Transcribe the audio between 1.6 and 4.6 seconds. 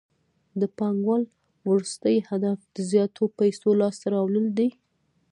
وروستی هدف د زیاتو پیسو لاسته راوړل